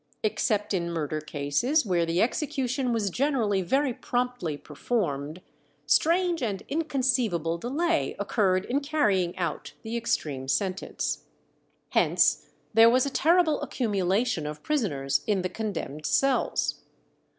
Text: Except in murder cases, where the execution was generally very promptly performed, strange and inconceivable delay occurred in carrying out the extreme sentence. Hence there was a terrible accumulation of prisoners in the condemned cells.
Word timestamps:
Except 0.23 0.73
in 0.73 0.89
murder 0.89 1.21
cases, 1.21 1.85
where 1.85 2.07
the 2.07 2.23
execution 2.23 2.91
was 2.91 3.11
generally 3.11 3.61
very 3.61 3.93
promptly 3.93 4.57
performed, 4.57 5.41
strange 5.85 6.41
and 6.41 6.63
inconceivable 6.69 7.59
delay 7.59 8.15
occurred 8.17 8.65
in 8.65 8.79
carrying 8.79 9.37
out 9.37 9.73
the 9.83 9.95
extreme 9.95 10.47
sentence. 10.47 11.25
Hence 11.89 12.49
there 12.73 12.89
was 12.89 13.05
a 13.05 13.11
terrible 13.11 13.61
accumulation 13.61 14.47
of 14.47 14.63
prisoners 14.63 15.21
in 15.27 15.43
the 15.43 15.49
condemned 15.49 16.07
cells. 16.07 16.81